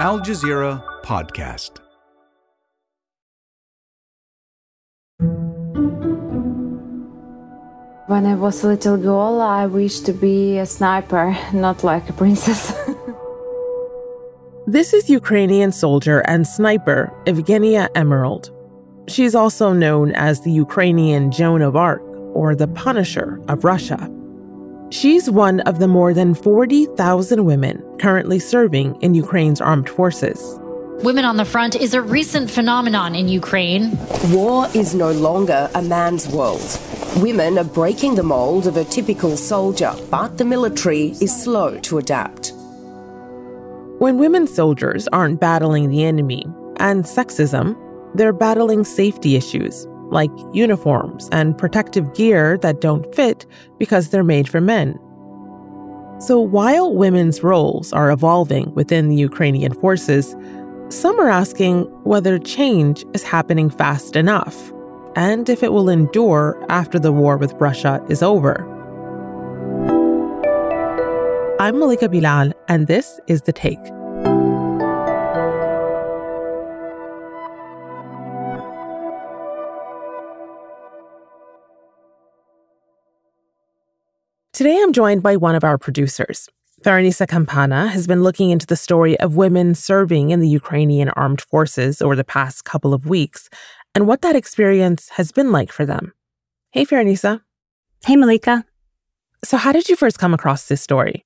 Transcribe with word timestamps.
Al 0.00 0.18
Jazeera 0.18 0.82
Podcast. 1.02 1.72
When 8.06 8.24
I 8.24 8.34
was 8.34 8.64
a 8.64 8.68
little 8.68 8.96
girl, 8.96 9.42
I 9.42 9.66
wished 9.66 10.06
to 10.06 10.14
be 10.14 10.56
a 10.56 10.64
sniper, 10.64 11.36
not 11.52 11.84
like 11.84 12.08
a 12.08 12.14
princess. 12.14 12.72
this 14.66 14.94
is 14.94 15.10
Ukrainian 15.10 15.70
soldier 15.70 16.20
and 16.20 16.46
sniper 16.46 17.12
Evgenia 17.26 17.90
Emerald. 17.94 18.50
She's 19.06 19.34
also 19.34 19.74
known 19.74 20.12
as 20.12 20.40
the 20.40 20.50
Ukrainian 20.50 21.30
Joan 21.30 21.60
of 21.60 21.76
Arc 21.76 22.00
or 22.32 22.54
the 22.54 22.68
Punisher 22.68 23.38
of 23.48 23.64
Russia. 23.64 24.10
She's 24.90 25.30
one 25.30 25.60
of 25.60 25.78
the 25.78 25.86
more 25.86 26.12
than 26.12 26.34
40,000 26.34 27.44
women 27.44 27.80
currently 28.00 28.40
serving 28.40 28.96
in 29.00 29.14
Ukraine's 29.14 29.60
armed 29.60 29.88
forces. 29.88 30.58
Women 31.04 31.24
on 31.24 31.36
the 31.36 31.44
front 31.44 31.76
is 31.76 31.94
a 31.94 32.02
recent 32.02 32.50
phenomenon 32.50 33.14
in 33.14 33.28
Ukraine. 33.28 33.96
War 34.32 34.66
is 34.74 34.92
no 34.92 35.12
longer 35.12 35.70
a 35.76 35.80
man's 35.82 36.26
world. 36.28 36.80
Women 37.18 37.56
are 37.56 37.64
breaking 37.64 38.16
the 38.16 38.24
mold 38.24 38.66
of 38.66 38.76
a 38.76 38.84
typical 38.84 39.36
soldier, 39.36 39.94
but 40.10 40.38
the 40.38 40.44
military 40.44 41.10
is 41.20 41.42
slow 41.44 41.78
to 41.78 41.98
adapt. 41.98 42.52
When 44.00 44.18
women 44.18 44.48
soldiers 44.48 45.06
aren't 45.12 45.40
battling 45.40 45.88
the 45.88 46.02
enemy 46.02 46.44
and 46.78 47.04
sexism, 47.04 47.76
they're 48.16 48.32
battling 48.32 48.84
safety 48.84 49.36
issues 49.36 49.86
like 50.10 50.30
uniforms 50.52 51.28
and 51.32 51.56
protective 51.56 52.14
gear 52.14 52.58
that 52.58 52.80
don't 52.80 53.14
fit 53.14 53.46
because 53.78 54.10
they're 54.10 54.24
made 54.24 54.48
for 54.48 54.60
men. 54.60 54.98
So 56.20 56.40
while 56.40 56.94
women's 56.94 57.42
roles 57.42 57.92
are 57.92 58.10
evolving 58.10 58.74
within 58.74 59.08
the 59.08 59.16
Ukrainian 59.16 59.72
forces, 59.72 60.36
some 60.88 61.18
are 61.18 61.30
asking 61.30 61.84
whether 62.04 62.38
change 62.38 63.04
is 63.14 63.22
happening 63.22 63.70
fast 63.70 64.16
enough 64.16 64.72
and 65.16 65.48
if 65.48 65.62
it 65.62 65.72
will 65.72 65.88
endure 65.88 66.64
after 66.68 66.98
the 66.98 67.12
war 67.12 67.36
with 67.36 67.52
Russia 67.54 68.04
is 68.08 68.22
over. 68.22 68.66
I'm 71.58 71.78
Malika 71.78 72.08
Bilal, 72.08 72.52
and 72.68 72.86
this 72.86 73.20
is 73.26 73.42
The 73.42 73.52
Take. 73.52 73.99
Today, 84.52 84.80
I'm 84.82 84.92
joined 84.92 85.22
by 85.22 85.36
one 85.36 85.54
of 85.54 85.62
our 85.62 85.78
producers. 85.78 86.48
Fahrinisa 86.82 87.28
Campana 87.28 87.86
has 87.86 88.08
been 88.08 88.24
looking 88.24 88.50
into 88.50 88.66
the 88.66 88.74
story 88.74 89.18
of 89.20 89.36
women 89.36 89.76
serving 89.76 90.30
in 90.30 90.40
the 90.40 90.48
Ukrainian 90.48 91.08
armed 91.10 91.40
forces 91.40 92.02
over 92.02 92.16
the 92.16 92.24
past 92.24 92.64
couple 92.64 92.92
of 92.92 93.06
weeks 93.06 93.48
and 93.94 94.08
what 94.08 94.22
that 94.22 94.34
experience 94.34 95.08
has 95.10 95.30
been 95.30 95.52
like 95.52 95.70
for 95.70 95.86
them. 95.86 96.12
Hey, 96.72 96.84
Fahrinisa. 96.84 97.42
Hey, 98.04 98.16
Malika. 98.16 98.64
So, 99.44 99.56
how 99.56 99.70
did 99.70 99.88
you 99.88 99.94
first 99.94 100.18
come 100.18 100.34
across 100.34 100.66
this 100.66 100.82
story? 100.82 101.24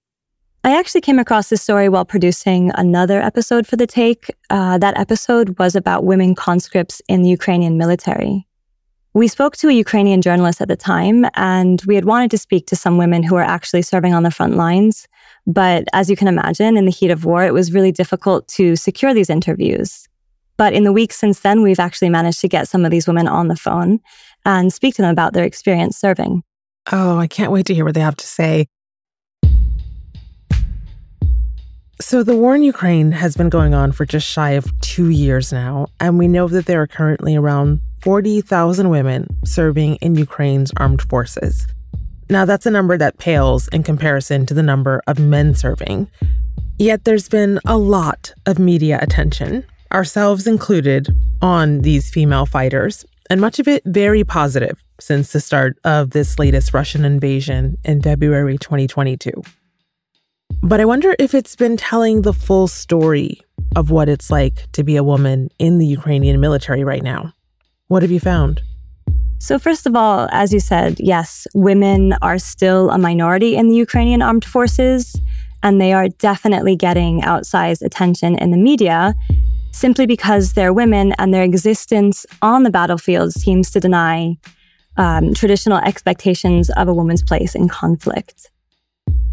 I 0.63 0.79
actually 0.79 1.01
came 1.01 1.19
across 1.19 1.49
this 1.49 1.63
story 1.63 1.89
while 1.89 2.05
producing 2.05 2.73
another 2.75 3.23
episode 3.23 3.67
for 3.67 3.77
The 3.77 3.87
Take. 3.87 4.35
Uh, 4.51 4.77
that 4.79 4.99
episode 4.99 5.59
was 5.59 5.75
about 5.75 6.05
women 6.05 6.35
conscripts 6.35 7.01
in 7.09 7.23
the 7.23 7.31
Ukrainian 7.31 7.79
military. 7.79 8.47
We 9.17 9.29
spoke 9.29 9.57
to 9.59 9.69
a 9.69 9.73
Ukrainian 9.73 10.23
journalist 10.23 10.61
at 10.61 10.67
the 10.67 10.75
time, 10.75 11.25
and 11.35 11.81
we 11.87 11.95
had 11.95 12.05
wanted 12.05 12.33
to 12.33 12.39
speak 12.39 12.67
to 12.67 12.75
some 12.75 12.99
women 12.99 13.23
who 13.23 13.37
are 13.37 13.45
actually 13.45 13.83
serving 13.83 14.13
on 14.13 14.25
the 14.25 14.31
front 14.33 14.57
lines. 14.57 15.07
But 15.47 15.85
as 15.93 16.11
you 16.11 16.17
can 16.17 16.27
imagine, 16.27 16.77
in 16.77 16.85
the 16.85 16.91
heat 16.91 17.13
of 17.13 17.25
war, 17.25 17.45
it 17.45 17.55
was 17.55 17.73
really 17.73 17.93
difficult 17.93 18.49
to 18.49 18.75
secure 18.75 19.15
these 19.15 19.31
interviews. 19.31 20.09
But 20.57 20.73
in 20.73 20.83
the 20.83 20.93
weeks 20.93 21.15
since 21.15 21.41
then, 21.41 21.63
we've 21.63 21.79
actually 21.79 22.11
managed 22.11 22.41
to 22.41 22.49
get 22.49 22.67
some 22.67 22.85
of 22.85 22.91
these 22.91 23.07
women 23.07 23.29
on 23.29 23.47
the 23.47 23.55
phone 23.55 24.01
and 24.45 24.73
speak 24.73 24.97
to 24.97 25.03
them 25.03 25.13
about 25.13 25.33
their 25.33 25.45
experience 25.45 25.97
serving. 25.97 26.43
Oh, 26.91 27.17
I 27.17 27.29
can't 27.29 27.53
wait 27.53 27.67
to 27.67 27.75
hear 27.75 27.85
what 27.85 27.95
they 27.95 28.01
have 28.01 28.17
to 28.17 28.27
say. 28.27 28.67
So, 32.01 32.25
the 32.25 32.35
war 32.35 32.57
in 32.57 32.65
Ukraine 32.65 33.13
has 33.13 33.37
been 33.37 33.49
going 33.49 33.75
on 33.75 33.93
for 33.93 34.05
just 34.05 34.27
shy 34.27 34.51
of 34.51 34.67
two 34.81 35.11
years 35.11 35.53
now, 35.53 35.87
and 36.01 36.19
we 36.19 36.27
know 36.27 36.49
that 36.49 36.67
there 36.67 36.83
are 36.83 36.89
currently 36.89 37.37
around 37.37 37.81
40,000 38.05 38.91
women 38.91 39.27
serving 39.47 39.97
in 39.97 40.15
Ukraine's 40.15 40.71
armed 40.77 41.01
forces. 41.01 41.67
Now, 42.29 42.45
that's 42.45 42.67
a 42.67 42.71
number 42.71 42.99
that 42.99 43.17
pales 43.17 43.67
in 43.69 43.83
comparison 43.83 44.45
to 44.45 44.53
the 44.53 44.63
number 44.63 45.03
of 45.07 45.19
men 45.19 45.55
serving. 45.55 46.09
Yet, 46.79 47.05
there's 47.05 47.31
been 47.31 47.61
a 47.65 47.79
lot 47.79 48.35
of 48.45 48.59
media 48.59 48.99
attention, 49.01 49.65
ourselves 49.91 50.47
included, 50.47 51.09
on 51.41 51.81
these 51.81 52.11
female 52.11 52.45
fighters, 52.45 53.07
and 53.31 53.41
much 53.41 53.59
of 53.59 53.69
it 53.69 53.83
very 53.87 54.23
positive 54.23 54.79
since 55.01 55.33
the 55.33 55.41
start 55.41 55.79
of 55.85 56.11
this 56.11 56.39
latest 56.39 56.75
Russian 56.75 57.07
invasion 57.07 57.79
in 57.87 58.03
February 58.03 58.59
2022. 58.59 59.33
But 60.63 60.79
I 60.79 60.85
wonder 60.85 61.17
if 61.19 61.35
it's 61.35 61.57
been 61.57 61.79
telling 61.79 62.21
the 62.21 62.35
full 62.35 62.69
story 62.69 63.41
of 63.77 63.91
what 63.91 64.11
it's 64.11 64.31
like 64.31 64.71
to 64.73 64.85
be 64.85 64.97
a 64.97 65.05
woman 65.05 65.49
in 65.59 65.79
the 65.79 65.87
Ukrainian 65.87 66.39
military 66.39 66.85
right 66.85 67.03
now. 67.03 67.34
What 67.89 68.03
have 68.03 68.11
you 68.11 68.21
found? 68.21 68.63
So, 69.39 69.59
first 69.59 69.87
of 69.87 69.95
all, 69.95 70.29
as 70.33 70.53
you 70.53 70.61
said, 70.61 70.97
yes, 70.99 71.47
women 71.55 72.15
are 72.23 72.39
still 72.39 72.91
a 72.91 72.99
minority 72.99 73.57
in 73.57 73.69
the 73.69 73.77
Ukrainian 73.77 74.23
armed 74.23 74.45
forces, 74.45 75.21
and 75.63 75.81
they 75.81 75.93
are 75.93 76.09
definitely 76.09 76.77
getting 76.77 77.21
outsized 77.21 77.83
attention 77.83 78.39
in 78.39 78.51
the 78.53 78.57
media 78.57 79.15
simply 79.73 80.07
because 80.07 80.53
they're 80.53 80.73
women 80.73 81.13
and 81.19 81.35
their 81.35 81.43
existence 81.43 82.25
on 82.43 82.63
the 82.63 82.71
battlefield 82.71 83.33
seems 83.33 83.71
to 83.73 83.81
deny 83.81 84.37
um, 84.97 85.35
traditional 85.35 85.79
expectations 85.79 86.71
of 86.71 86.87
a 86.87 86.95
woman's 86.95 87.23
place 87.23 87.55
in 87.55 87.69
conflict. 87.69 88.51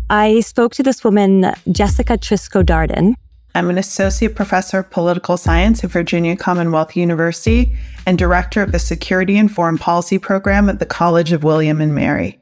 I 0.09 0.41
spoke 0.41 0.73
to 0.73 0.83
this 0.83 1.03
woman, 1.03 1.53
Jessica 1.71 2.17
Trisko 2.17 2.63
Darden, 2.63 3.13
I'm 3.53 3.69
an 3.69 3.77
associate 3.77 4.33
professor 4.35 4.79
of 4.79 4.89
political 4.89 5.35
science 5.35 5.83
at 5.83 5.91
Virginia 5.91 6.37
Commonwealth 6.37 6.95
University 6.95 7.75
and 8.05 8.17
director 8.17 8.61
of 8.61 8.71
the 8.71 8.79
Security 8.79 9.37
and 9.37 9.51
Foreign 9.51 9.77
Policy 9.77 10.17
program 10.19 10.69
at 10.69 10.79
the 10.79 10.85
College 10.85 11.33
of 11.33 11.43
William 11.43 11.81
and 11.81 11.93
Mary. 11.93 12.39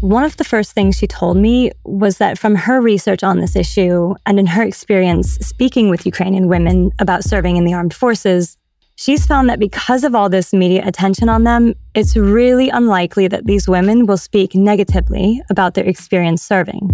One 0.00 0.22
of 0.22 0.36
the 0.36 0.44
first 0.44 0.72
things 0.72 0.96
she 0.96 1.06
told 1.06 1.38
me 1.38 1.70
was 1.84 2.18
that 2.18 2.38
from 2.38 2.56
her 2.56 2.78
research 2.82 3.24
on 3.24 3.40
this 3.40 3.56
issue 3.56 4.14
and 4.26 4.38
in 4.38 4.46
her 4.46 4.62
experience 4.62 5.36
speaking 5.36 5.88
with 5.88 6.04
Ukrainian 6.04 6.48
women 6.48 6.90
about 6.98 7.24
serving 7.24 7.56
in 7.56 7.64
the 7.64 7.72
armed 7.72 7.94
forces, 7.94 8.58
she's 8.96 9.26
found 9.26 9.48
that 9.48 9.58
because 9.58 10.04
of 10.04 10.14
all 10.14 10.28
this 10.28 10.52
media 10.52 10.86
attention 10.86 11.30
on 11.30 11.44
them, 11.44 11.72
it's 11.94 12.18
really 12.18 12.68
unlikely 12.68 13.28
that 13.28 13.46
these 13.46 13.66
women 13.66 14.04
will 14.04 14.18
speak 14.18 14.54
negatively 14.54 15.40
about 15.48 15.72
their 15.72 15.86
experience 15.86 16.42
serving 16.42 16.90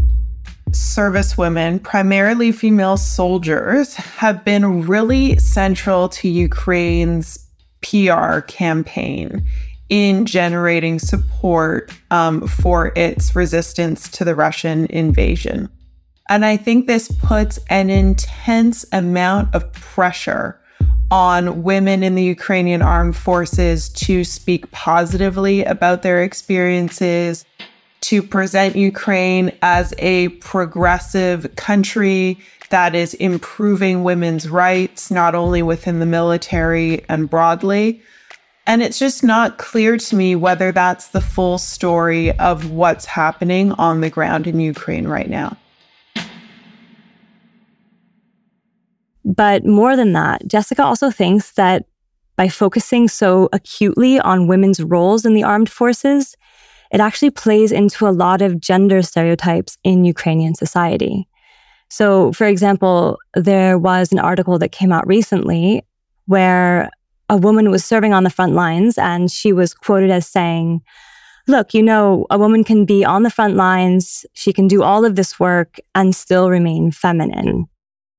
service 0.73 1.37
women, 1.37 1.79
primarily 1.79 2.53
female 2.53 2.97
soldiers, 2.97 3.95
have 3.95 4.45
been 4.45 4.87
really 4.87 5.37
central 5.39 6.09
to 6.11 6.29
Ukraine's 6.29 7.47
PR 7.83 8.41
campaign 8.41 9.47
in 9.89 10.25
generating 10.25 10.99
support 10.99 11.93
um, 12.11 12.47
for 12.47 12.93
its 12.97 13.35
resistance 13.35 14.09
to 14.09 14.25
the 14.25 14.35
Russian 14.35 14.87
invasion. 14.87 15.69
And 16.29 16.45
I 16.45 16.57
think 16.57 16.87
this 16.87 17.11
puts 17.23 17.59
an 17.71 17.91
intense 17.91 18.85
amount 18.93 19.53
of 19.55 19.71
pressure 19.73 20.61
on 21.11 21.65
women 21.65 22.05
in 22.05 22.15
the 22.15 22.23
Ukrainian 22.23 22.83
armed 22.83 23.17
forces 23.17 23.89
to 23.89 24.23
speak 24.23 24.71
positively 24.71 25.65
about 25.65 26.03
their 26.03 26.23
experiences, 26.23 27.45
to 28.03 28.23
present 28.23 28.77
Ukraine 28.77 29.53
as 29.63 29.95
a 29.99 30.29
progressive 30.29 31.55
country 31.57 32.39
that 32.71 32.95
is 32.95 33.15
improving 33.15 34.05
women's 34.05 34.49
rights, 34.49 35.11
not 35.11 35.35
only 35.35 35.63
within 35.63 35.99
the 35.99 36.07
military 36.07 37.05
and 37.09 37.29
broadly. 37.29 38.01
And 38.67 38.83
it's 38.83 38.99
just 38.99 39.25
not 39.25 39.59
clear 39.59 39.97
to 39.97 40.17
me 40.17 40.37
whether 40.37 40.71
that's 40.71 41.09
the 41.09 41.21
full 41.21 41.59
story 41.59 42.37
of 42.39 42.71
what's 42.71 43.05
happening 43.05 43.73
on 43.73 44.01
the 44.01 44.11
ground 44.11 44.47
in 44.47 44.61
Ukraine 44.61 45.09
right 45.09 45.29
now. 45.29 45.57
But 49.25 49.65
more 49.67 49.97
than 49.97 50.13
that, 50.13 50.47
Jessica 50.47 50.83
also 50.83 51.11
thinks 51.11 51.53
that 51.53 51.87
by 52.37 52.49
focusing 52.49 53.09
so 53.09 53.49
acutely 53.53 54.19
on 54.21 54.47
women's 54.47 54.83
roles 54.83 55.27
in 55.27 55.35
the 55.35 55.43
armed 55.43 55.69
forces, 55.69 56.37
it 56.91 57.01
actually 57.01 57.31
plays 57.31 57.73
into 57.73 58.07
a 58.07 58.11
lot 58.11 58.43
of 58.43 58.61
gender 58.61 59.03
stereotypes 59.03 59.79
in 59.85 60.05
Ukrainian 60.05 60.55
society. 60.55 61.29
So, 61.89 62.33
for 62.33 62.47
example, 62.47 63.19
there 63.35 63.79
was 63.79 64.13
an 64.13 64.19
article 64.19 64.59
that 64.59 64.73
came 64.73 64.93
out 64.93 65.07
recently 65.07 65.85
where 66.27 66.91
a 67.29 67.37
woman 67.37 67.71
was 67.71 67.85
serving 67.85 68.13
on 68.13 68.25
the 68.25 68.31
front 68.31 68.55
lines 68.55 68.97
and 68.99 69.31
she 69.31 69.53
was 69.53 69.75
quoted 69.75 70.11
as 70.11 70.27
saying, 70.27 70.83
Look, 71.47 71.75
you 71.75 71.83
know, 71.83 72.27
a 72.31 72.39
woman 72.39 72.63
can 72.63 72.85
be 72.85 73.05
on 73.05 73.25
the 73.25 73.31
front 73.31 73.57
lines, 73.57 74.25
she 74.35 74.53
can 74.53 74.69
do 74.69 74.83
all 74.83 75.05
of 75.05 75.17
this 75.17 75.41
work 75.41 75.79
and 75.95 76.15
still 76.15 76.49
remain 76.49 76.93
feminine. 76.93 77.67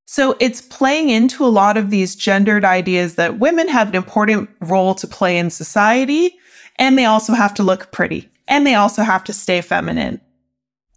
So 0.06 0.36
it's 0.42 0.62
playing 0.62 1.10
into 1.10 1.46
a 1.46 1.48
lot 1.48 1.78
of 1.78 1.90
these 1.90 2.16
gendered 2.16 2.66
ideas 2.66 3.16
that 3.16 3.40
women 3.40 3.70
have 3.70 3.88
an 3.90 3.96
important 3.96 4.50
role 4.60 4.94
to 4.96 5.08
play 5.08 5.38
in 5.38 5.50
society, 5.50 6.36
and 6.78 6.98
they 6.98 7.06
also 7.06 7.32
have 7.34 7.54
to 7.54 7.64
look 7.64 7.94
pretty, 7.94 8.28
and 8.48 8.66
they 8.66 8.76
also 8.76 9.04
have 9.04 9.24
to 9.26 9.34
stay 9.34 9.62
feminine. 9.62 10.22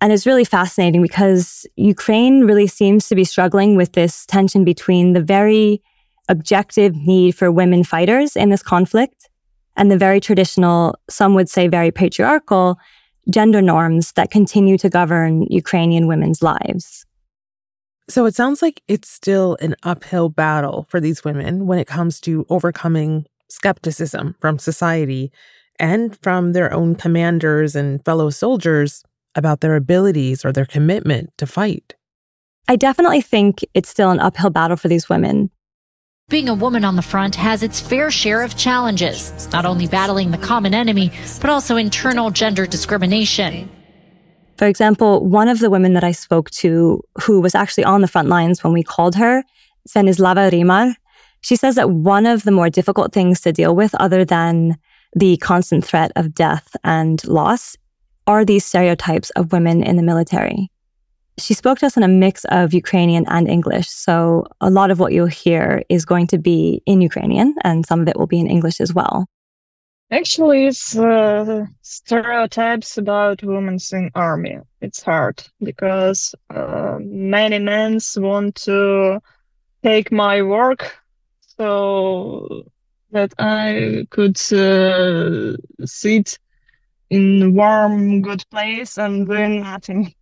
And 0.01 0.13
it's 0.13 0.27
really 0.27 0.45
fascinating 0.45 1.03
because 1.03 1.67
Ukraine 1.77 2.45
really 2.45 2.67
seems 2.67 3.09
to 3.09 3.15
be 3.15 3.25
struggling 3.25 3.77
with 3.77 3.93
this 3.93 4.27
tension 4.27 4.65
between 4.65 5.13
the 5.13 5.23
very 5.23 5.83
objective 6.29 6.95
need 6.95 7.33
for 7.33 7.51
women 7.51 7.85
fighters 7.85 8.37
in 8.37 8.51
this 8.51 8.63
conflict 8.63 9.29
and 9.77 9.91
the 9.91 9.99
very 9.99 10.21
traditional, 10.21 10.99
some 11.09 11.35
would 11.35 11.49
say 11.49 11.69
very 11.69 11.91
patriarchal, 11.91 12.79
gender 13.31 13.63
norms 13.63 14.13
that 14.13 14.31
continue 14.31 14.77
to 14.79 14.89
govern 14.89 15.43
Ukrainian 15.51 16.07
women's 16.07 16.43
lives. 16.43 17.07
So 18.09 18.27
it 18.27 18.35
sounds 18.35 18.61
like 18.61 18.83
it's 18.87 19.09
still 19.09 19.57
an 19.61 19.75
uphill 19.83 20.29
battle 20.29 20.87
for 20.91 21.01
these 21.01 21.25
women 21.25 21.67
when 21.67 21.79
it 21.79 21.87
comes 21.87 22.21
to 22.21 22.45
overcoming 22.51 23.25
skepticism 23.49 24.37
from 24.41 24.59
society 24.59 25.33
and 25.79 26.17
from 26.23 26.53
their 26.53 26.73
own 26.73 26.95
commanders 26.95 27.75
and 27.75 28.05
fellow 28.05 28.31
soldiers 28.31 29.03
about 29.35 29.61
their 29.61 29.77
abilities 29.77 30.45
or 30.45 30.53
their 30.53 30.67
commitment 30.67 31.31
to 31.39 31.47
fight. 31.47 31.95
I 32.69 32.77
definitely 32.77 33.21
think 33.21 33.65
it's 33.75 33.89
still 33.89 34.11
an 34.11 34.21
uphill 34.21 34.51
battle 34.51 34.77
for 34.77 34.89
these 34.89 35.09
women. 35.09 35.51
Being 36.31 36.49
a 36.49 36.55
woman 36.55 36.85
on 36.85 36.97
the 36.97 37.03
front 37.03 37.35
has 37.35 37.63
its 37.63 37.81
fair 37.81 38.11
share 38.11 38.43
of 38.43 38.57
challenges, 38.57 39.49
not 39.53 39.67
only 39.67 39.87
battling 39.87 40.31
the 40.31 40.39
common 40.39 40.73
enemy, 40.73 41.13
but 41.41 41.51
also 41.51 41.77
internal 41.77 42.31
gender 42.31 42.67
discrimination. 42.67 43.69
For 44.57 44.67
example, 44.67 45.27
one 45.27 45.49
of 45.49 45.59
the 45.59 45.69
women 45.69 45.93
that 45.95 46.05
I 46.05 46.13
spoke 46.13 46.51
to 46.53 47.03
who 47.23 47.41
was 47.41 47.55
actually 47.55 47.85
on 47.85 48.01
the 48.01 48.09
front 48.09 48.29
lines 48.29 48.65
when 48.65 48.73
we 48.73 48.83
called 48.83 49.17
her, 49.17 49.43
Dzvenyslava 49.89 50.51
Rymar, 50.51 50.95
she 51.43 51.57
says 51.57 51.75
that 51.75 51.91
one 51.91 52.25
of 52.25 52.45
the 52.45 52.51
more 52.51 52.71
difficult 52.71 53.13
things 53.13 53.43
to 53.43 53.53
deal 53.53 53.77
with, 53.77 53.95
other 53.97 54.25
than 54.25 54.79
the 55.15 55.37
constant 55.39 55.85
threat 55.85 56.13
of 56.17 56.35
death 56.35 56.77
and 56.85 57.25
loss, 57.27 57.77
are 58.27 58.45
these 58.45 58.65
stereotypes 58.65 59.31
of 59.31 59.53
women 59.53 59.83
in 59.83 59.97
the 59.97 60.03
military. 60.03 60.71
She 61.37 61.55
spoke 61.55 61.79
to 61.81 61.87
us 61.87 61.97
in 61.97 62.03
a 62.03 62.09
mix 62.09 62.45
of 62.47 62.73
Ukrainian 62.73 63.25
and 63.29 63.49
English. 63.49 63.89
So 63.89 64.47
a 64.61 64.71
lot 64.71 64.91
of 64.91 65.01
what 65.01 65.13
you'll 65.13 65.27
hear 65.27 65.83
is 65.89 66.05
going 66.05 66.29
to 66.29 66.39
be 66.39 66.81
in 66.87 67.01
Ukrainian 67.01 67.55
and 67.63 67.85
some 67.85 68.01
of 68.01 68.09
it 68.09 68.17
will 68.19 68.29
be 68.29 68.41
in 68.41 68.47
English 68.47 68.81
as 68.81 68.95
well. 68.95 69.27
Actually, 70.11 70.67
it's 70.67 70.97
uh, 70.97 71.65
stereotypes 71.83 72.97
about 72.99 73.43
women 73.43 73.79
in 73.93 74.11
army. 74.15 74.59
It's 74.81 75.03
hard 75.03 75.43
because 75.61 76.35
uh, 76.51 76.99
many 77.01 77.59
men 77.59 77.99
want 78.17 78.55
to 78.67 79.19
take 79.83 80.13
my 80.13 80.41
work 80.43 80.95
so 81.59 82.65
that 83.15 83.33
I 83.39 84.07
could 84.11 84.37
uh, 84.53 85.57
sit 85.87 86.39
in 87.11 87.43
a 87.43 87.51
warm, 87.51 88.21
good 88.23 88.43
place 88.51 88.99
and 88.99 89.27
doing 89.27 89.61
nothing. 89.61 90.13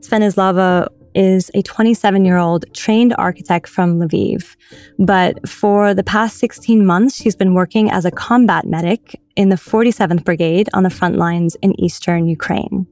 Dzvenyslava 0.00 0.88
is 1.14 1.50
a 1.52 1.62
27 1.62 2.24
year 2.24 2.38
old 2.38 2.64
trained 2.74 3.14
architect 3.18 3.68
from 3.68 3.98
Lviv. 3.98 4.56
But 4.98 5.46
for 5.46 5.92
the 5.92 6.04
past 6.04 6.38
16 6.38 6.86
months, 6.86 7.16
she's 7.16 7.36
been 7.36 7.52
working 7.52 7.90
as 7.90 8.04
a 8.06 8.10
combat 8.10 8.66
medic 8.66 9.20
in 9.36 9.50
the 9.50 9.56
47th 9.56 10.24
Brigade 10.24 10.68
on 10.72 10.82
the 10.82 10.90
front 10.90 11.16
lines 11.16 11.56
in 11.60 11.78
eastern 11.78 12.26
Ukraine. 12.26 12.86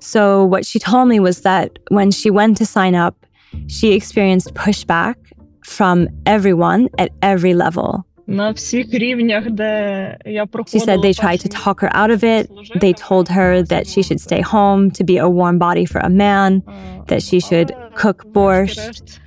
So, 0.00 0.44
what 0.44 0.66
she 0.66 0.78
told 0.80 1.08
me 1.08 1.20
was 1.20 1.42
that 1.42 1.78
when 1.88 2.10
she 2.10 2.28
went 2.28 2.56
to 2.56 2.66
sign 2.66 2.96
up, 2.96 3.21
she 3.66 3.92
experienced 3.92 4.54
pushback 4.54 5.16
from 5.64 6.08
everyone 6.26 6.88
at 6.98 7.10
every 7.22 7.54
level. 7.54 8.04
She 8.28 8.84
said 10.78 11.02
they 11.02 11.12
tried 11.12 11.40
to 11.40 11.48
talk 11.48 11.80
her 11.80 11.94
out 11.94 12.10
of 12.10 12.22
it. 12.22 12.50
They 12.80 12.92
told 12.92 13.28
her 13.28 13.62
that 13.62 13.86
she 13.86 14.02
should 14.02 14.20
stay 14.20 14.40
home 14.40 14.90
to 14.92 15.04
be 15.04 15.18
a 15.18 15.28
warm 15.28 15.58
body 15.58 15.84
for 15.84 15.98
a 15.98 16.08
man, 16.08 16.62
that 17.08 17.22
she 17.22 17.40
should 17.40 17.72
cook 17.94 18.24
borscht. 18.32 19.18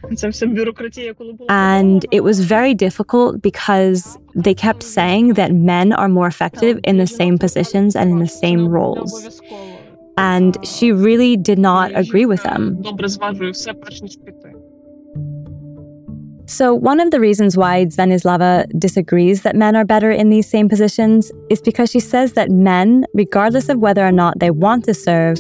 And 1.50 2.06
it 2.12 2.24
was 2.24 2.40
very 2.40 2.74
difficult 2.74 3.42
because 3.42 4.18
they 4.34 4.54
kept 4.54 4.82
saying 4.82 5.34
that 5.34 5.54
men 5.54 5.94
are 5.94 6.10
more 6.10 6.28
effective 6.28 6.80
in 6.84 6.98
the 6.98 7.08
same 7.08 7.38
positions 7.38 7.96
and 7.96 8.12
in 8.12 8.20
the 8.20 8.28
same 8.28 8.68
roles. 8.68 9.42
And 10.18 10.58
she 10.66 10.92
really 10.92 11.36
did 11.36 11.60
not 11.60 11.92
agree 11.96 12.26
with 12.26 12.42
them. 12.44 12.82
So, 16.48 16.76
one 16.76 17.00
of 17.00 17.10
the 17.10 17.20
reasons 17.20 17.58
why 17.58 17.86
Dzvenyslava 17.86 18.68
disagrees 18.80 19.42
that 19.42 19.56
men 19.56 19.76
are 19.76 19.84
better 19.84 20.12
in 20.12 20.30
these 20.30 20.48
same 20.48 20.70
positions 20.70 21.32
is 21.50 21.60
because 21.60 21.90
she 21.90 22.00
says 22.00 22.34
that 22.34 22.52
men, 22.52 23.06
regardless 23.16 23.68
of 23.68 23.80
whether 23.80 24.06
or 24.06 24.12
not 24.12 24.40
they 24.40 24.52
want 24.52 24.86
to 24.86 24.94
serve, 24.94 25.40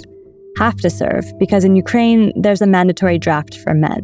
have 0.57 0.78
to 0.78 0.89
serve, 0.89 1.25
because 1.38 1.63
in 1.63 1.75
Ukraine, 1.75 2.33
there's 2.36 2.62
a 2.62 2.68
mandatory 2.68 3.19
draft 3.19 3.56
for 3.60 3.75
men. 3.75 4.01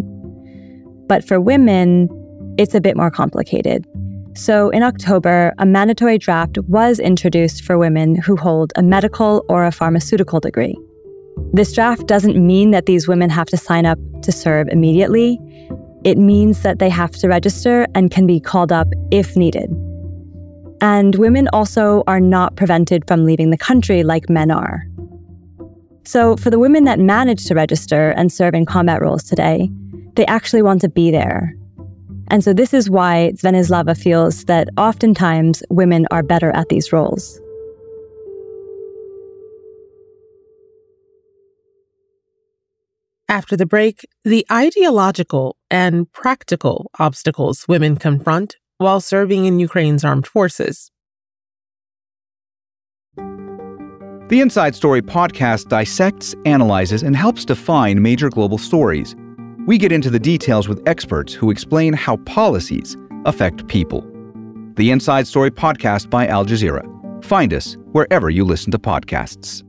But 1.07 1.27
for 1.27 1.41
women, 1.41 2.07
it's 2.59 2.75
a 2.75 2.81
bit 2.81 2.95
more 2.95 3.09
complicated. 3.09 3.85
So, 4.33 4.69
in 4.69 4.81
October, 4.81 5.53
a 5.57 5.65
mandatory 5.65 6.17
draft 6.17 6.57
was 6.59 6.99
introduced 6.99 7.63
for 7.63 7.77
women 7.77 8.15
who 8.15 8.37
hold 8.37 8.71
a 8.75 8.83
medical 8.83 9.43
or 9.49 9.65
a 9.65 9.71
pharmaceutical 9.71 10.39
degree. 10.39 10.77
This 11.53 11.73
draft 11.73 12.07
doesn't 12.07 12.37
mean 12.37 12.71
that 12.71 12.85
these 12.85 13.07
women 13.07 13.29
have 13.29 13.47
to 13.47 13.57
sign 13.57 13.85
up 13.85 13.99
to 14.21 14.31
serve 14.31 14.67
immediately 14.69 15.39
it 16.03 16.17
means 16.17 16.63
that 16.63 16.79
they 16.79 16.89
have 16.89 17.11
to 17.11 17.27
register 17.27 17.87
and 17.93 18.09
can 18.09 18.25
be 18.25 18.39
called 18.39 18.71
up 18.71 18.87
if 19.11 19.35
needed. 19.35 19.69
And 20.81 21.13
women 21.15 21.47
also 21.53 22.03
are 22.07 22.19
not 22.19 22.55
prevented 22.55 23.07
from 23.07 23.23
leaving 23.23 23.51
the 23.51 23.57
country 23.57 24.03
like 24.03 24.27
men 24.27 24.49
are. 24.49 24.83
So, 26.03 26.35
for 26.37 26.49
the 26.49 26.57
women 26.57 26.85
that 26.85 26.97
manage 26.97 27.45
to 27.45 27.53
register 27.53 28.09
and 28.11 28.31
serve 28.31 28.55
in 28.55 28.65
combat 28.65 29.01
roles 29.01 29.23
today, 29.23 29.69
they 30.15 30.25
actually 30.25 30.63
want 30.63 30.81
to 30.81 30.89
be 30.89 31.11
there. 31.11 31.53
And 32.31 32.45
so, 32.45 32.53
this 32.53 32.73
is 32.73 32.89
why 32.89 33.33
Dzvenyslava 33.35 34.01
feels 34.01 34.45
that 34.45 34.69
oftentimes 34.77 35.63
women 35.69 36.07
are 36.11 36.23
better 36.23 36.49
at 36.51 36.69
these 36.69 36.93
roles. 36.93 37.41
After 43.27 43.57
the 43.57 43.65
break, 43.65 44.07
the 44.23 44.45
ideological 44.50 45.57
and 45.69 46.09
practical 46.13 46.89
obstacles 47.00 47.65
women 47.67 47.97
confront 47.97 48.55
while 48.77 49.01
serving 49.01 49.45
in 49.45 49.59
Ukraine's 49.59 50.05
armed 50.05 50.25
forces. 50.25 50.89
The 53.17 54.39
Inside 54.39 54.73
Story 54.75 55.01
podcast 55.01 55.67
dissects, 55.67 56.33
analyzes, 56.45 57.03
and 57.03 57.13
helps 57.13 57.43
define 57.43 58.01
major 58.01 58.29
global 58.29 58.57
stories. 58.57 59.17
We 59.68 59.77
get 59.77 59.91
into 59.91 60.10
the 60.10 60.20
details 60.20 60.68
with 60.68 60.82
experts 60.88 61.34
who 61.34 61.51
explain 61.51 61.94
how 61.94 62.18
policies 62.18 62.98
affect 63.25 63.68
people. 63.68 64.01
The 64.75 64.89
Inside 64.89 65.27
Story 65.27 65.51
podcast 65.51 66.10
by 66.10 66.25
Al 66.25 66.46
Jazeera. 66.46 66.84
Find 67.24 67.53
us 67.53 67.77
wherever 67.91 68.32
you 68.32 68.44
listen 68.44 68.72
to 68.72 68.80
podcasts. 68.80 69.63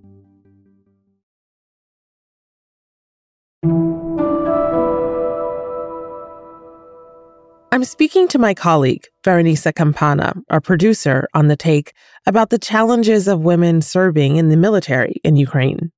I'm 7.71 7.85
speaking 7.85 8.29
to 8.29 8.39
my 8.39 8.55
colleague, 8.55 9.07
Fahrinisa 9.25 9.75
Campana, 9.75 10.35
our 10.49 10.61
producer 10.63 11.29
on 11.35 11.49
The 11.49 11.57
Take, 11.57 11.93
about 12.27 12.49
the 12.49 12.59
challenges 12.59 13.29
of 13.29 13.41
women 13.41 13.83
serving 13.83 14.37
in 14.37 14.49
the 14.49 14.57
military 14.57 15.21
in 15.23 15.37
Ukraine. 15.37 15.93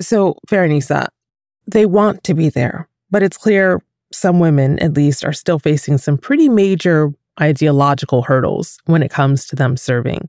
So, 0.00 0.36
Fahrinisa, 0.48 1.08
they 1.66 1.86
want 1.86 2.24
to 2.24 2.34
be 2.34 2.48
there, 2.48 2.88
but 3.10 3.22
it's 3.22 3.36
clear 3.36 3.80
some 4.12 4.38
women, 4.38 4.78
at 4.78 4.94
least, 4.94 5.24
are 5.24 5.32
still 5.32 5.58
facing 5.58 5.98
some 5.98 6.18
pretty 6.18 6.48
major 6.48 7.12
ideological 7.40 8.22
hurdles 8.22 8.78
when 8.86 9.02
it 9.02 9.10
comes 9.10 9.46
to 9.46 9.56
them 9.56 9.76
serving. 9.76 10.28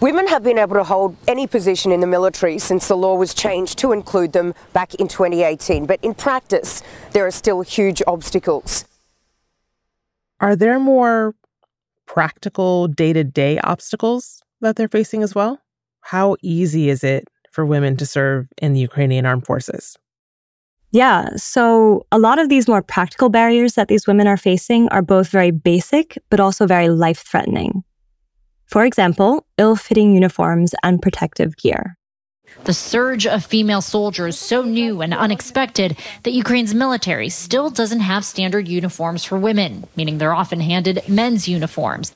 Women 0.00 0.26
have 0.28 0.42
been 0.42 0.58
able 0.58 0.74
to 0.74 0.84
hold 0.84 1.16
any 1.28 1.46
position 1.46 1.92
in 1.92 2.00
the 2.00 2.06
military 2.06 2.58
since 2.58 2.88
the 2.88 2.96
law 2.96 3.14
was 3.14 3.34
changed 3.34 3.78
to 3.78 3.92
include 3.92 4.32
them 4.32 4.54
back 4.72 4.94
in 4.94 5.06
2018. 5.06 5.86
But 5.86 6.00
in 6.02 6.14
practice, 6.14 6.82
there 7.12 7.26
are 7.26 7.30
still 7.30 7.60
huge 7.60 8.02
obstacles. 8.06 8.84
Are 10.40 10.56
there 10.56 10.80
more 10.80 11.34
practical 12.06 12.88
day 12.88 13.12
to 13.12 13.22
day 13.22 13.58
obstacles 13.60 14.42
that 14.60 14.76
they're 14.76 14.88
facing 14.88 15.22
as 15.22 15.34
well? 15.34 15.60
How 16.00 16.36
easy 16.42 16.88
is 16.88 17.04
it 17.04 17.28
for 17.52 17.64
women 17.64 17.96
to 17.98 18.06
serve 18.06 18.48
in 18.60 18.72
the 18.72 18.80
Ukrainian 18.80 19.24
armed 19.24 19.46
forces? 19.46 19.96
Yeah. 20.92 21.30
So 21.36 22.06
a 22.12 22.18
lot 22.18 22.38
of 22.38 22.50
these 22.50 22.68
more 22.68 22.82
practical 22.82 23.30
barriers 23.30 23.74
that 23.74 23.88
these 23.88 24.06
women 24.06 24.26
are 24.26 24.36
facing 24.36 24.88
are 24.90 25.02
both 25.02 25.28
very 25.28 25.50
basic, 25.50 26.18
but 26.28 26.38
also 26.38 26.66
very 26.66 26.90
life 26.90 27.20
threatening. 27.20 27.82
For 28.66 28.84
example, 28.84 29.46
ill 29.58 29.74
fitting 29.74 30.14
uniforms 30.14 30.74
and 30.82 31.00
protective 31.00 31.56
gear. 31.56 31.96
The 32.64 32.74
surge 32.74 33.26
of 33.26 33.44
female 33.44 33.80
soldiers 33.80 34.38
so 34.38 34.62
new 34.62 35.00
and 35.00 35.14
unexpected 35.14 35.96
that 36.22 36.32
Ukraine's 36.32 36.74
military 36.74 37.30
still 37.30 37.70
doesn't 37.70 38.00
have 38.00 38.24
standard 38.24 38.68
uniforms 38.68 39.24
for 39.24 39.38
women, 39.38 39.86
meaning 39.96 40.18
they're 40.18 40.34
often 40.34 40.60
handed 40.60 41.02
men's 41.08 41.48
uniforms. 41.48 42.14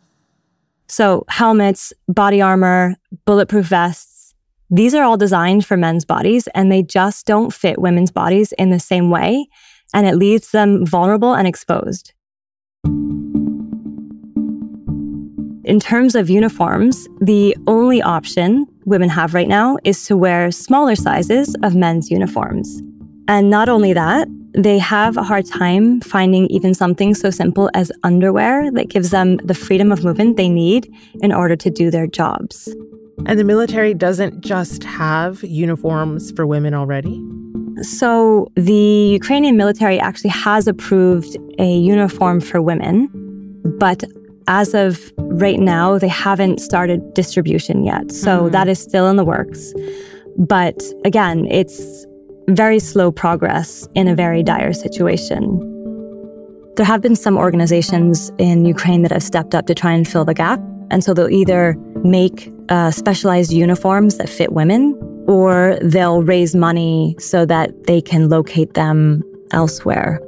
So, 0.89 1.25
helmets, 1.29 1.93
body 2.07 2.41
armor, 2.41 2.97
bulletproof 3.25 3.67
vests, 3.67 4.16
these 4.71 4.95
are 4.95 5.05
all 5.05 5.17
designed 5.17 5.65
for 5.65 5.77
men's 5.77 6.05
bodies 6.05 6.49
and 6.49 6.71
they 6.71 6.83
just 6.83 7.27
don't 7.27 7.53
fit 7.53 7.81
women's 7.81 8.11
bodies 8.11 8.53
in 8.53 8.71
the 8.71 8.81
same 8.81 9.11
way. 9.11 9.47
And 9.95 10.07
it 10.07 10.17
leaves 10.17 10.51
them 10.51 10.85
vulnerable 10.85 11.35
and 11.35 11.47
exposed. 11.47 12.13
In 15.65 15.81
terms 15.81 16.15
of 16.15 16.31
uniforms, 16.31 17.09
the 17.21 17.57
only 17.67 18.03
option 18.03 18.67
women 18.85 19.09
have 19.09 19.35
right 19.35 19.49
now 19.49 19.79
is 19.85 20.05
to 20.07 20.17
wear 20.17 20.51
smaller 20.51 20.95
sizes 20.95 21.57
of 21.63 21.75
men's 21.75 22.11
uniforms. 22.11 22.83
And 23.29 23.51
not 23.51 23.69
only 23.69 23.93
that, 23.93 24.29
they 24.55 24.79
have 24.79 25.17
a 25.17 25.23
hard 25.23 25.47
time 25.47 26.01
finding 26.01 26.47
even 26.47 26.73
something 26.73 27.15
so 27.15 27.31
simple 27.31 27.69
as 27.75 27.93
underwear 28.05 28.71
that 28.73 28.89
gives 28.89 29.11
them 29.11 29.37
the 29.39 29.55
freedom 29.55 29.93
of 29.93 30.05
movement 30.05 30.37
they 30.37 30.49
need 30.49 30.93
in 31.21 31.33
order 31.33 31.57
to 31.57 31.71
do 31.71 31.91
their 31.91 32.07
jobs. 32.07 32.75
And 33.25 33.39
the 33.39 33.45
military 33.45 33.95
doesn't 33.95 34.43
just 34.43 34.85
have 34.85 35.43
uniforms 35.43 36.33
for 36.33 36.47
women 36.47 36.75
already? 36.75 37.23
So, 37.83 38.51
the 38.55 38.73
Ukrainian 39.21 39.57
military 39.57 39.99
actually 39.99 40.31
has 40.31 40.67
approved 40.67 41.37
a 41.59 41.77
uniform 41.77 42.41
for 42.41 42.63
women, 42.63 43.09
but 43.79 44.05
as 44.49 44.75
of 44.75 45.13
right 45.17 45.59
now, 45.59 45.99
they 45.99 46.09
haven't 46.09 46.61
started 46.61 47.15
distribution 47.15 47.85
yet. 47.85 48.13
So 48.13 48.43
mm-hmm. 48.43 48.51
that 48.51 48.69
is 48.69 48.79
still 48.79 49.09
in 49.09 49.17
the 49.17 49.25
works. 49.25 49.75
But 50.39 50.83
again, 51.05 51.47
it's 51.51 52.07
very 52.49 52.79
slow 52.79 53.11
progress 53.11 53.89
in 53.95 54.07
a 54.09 54.15
very 54.15 54.43
dire 54.43 54.73
situation. 54.73 55.61
There 56.77 56.87
have 56.87 57.01
been 57.01 57.17
some 57.17 57.37
organizations 57.39 58.31
in 58.39 58.65
Ukraine 58.65 59.03
that 59.03 59.11
have 59.11 59.23
stepped 59.23 59.55
up 59.55 59.67
to 59.67 59.75
try 59.75 59.93
and 59.93 60.07
fill 60.07 60.25
the 60.25 60.35
gap. 60.35 60.61
And 60.91 61.03
so 61.03 61.15
they'll 61.15 61.31
either 61.31 61.75
make 62.05 62.53
uh, 62.69 62.91
specialized 62.91 63.53
uniforms 63.53 64.19
that 64.19 64.29
fit 64.29 64.53
women, 64.53 64.95
or 65.27 65.79
they'll 65.83 66.23
raise 66.23 66.55
money 66.55 67.17
so 67.19 67.45
that 67.47 67.87
they 67.87 68.01
can 68.01 68.29
locate 68.29 68.75
them 68.75 69.23
elsewhere. 69.53 70.21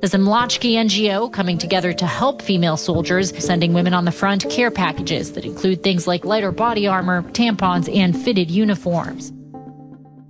The 0.00 0.18
Zemlachki 0.18 0.74
NGO 0.74 1.32
coming 1.32 1.56
together 1.56 1.94
to 1.94 2.06
help 2.06 2.42
female 2.42 2.76
soldiers, 2.76 3.32
sending 3.42 3.72
women 3.72 3.94
on 3.94 4.04
the 4.04 4.12
front 4.12 4.48
care 4.50 4.70
packages 4.70 5.32
that 5.32 5.46
include 5.46 5.82
things 5.82 6.06
like 6.06 6.26
lighter 6.26 6.52
body 6.52 6.86
armor, 6.86 7.22
tampons, 7.32 7.88
and 7.94 8.14
fitted 8.14 8.50
uniforms. 8.50 9.32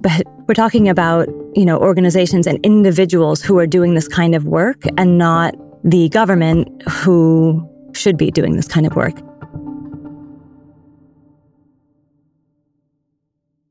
But 0.00 0.22
we're 0.46 0.54
talking 0.54 0.88
about, 0.88 1.28
you 1.54 1.64
know, 1.64 1.78
organizations 1.78 2.46
and 2.46 2.64
individuals 2.64 3.42
who 3.42 3.58
are 3.58 3.66
doing 3.66 3.94
this 3.94 4.06
kind 4.06 4.36
of 4.36 4.44
work 4.44 4.82
and 4.96 5.18
not 5.18 5.56
the 5.82 6.08
government 6.10 6.68
who 6.88 7.68
should 7.94 8.16
be 8.16 8.30
doing 8.30 8.54
this 8.54 8.68
kind 8.68 8.86
of 8.86 8.94
work. 8.94 9.14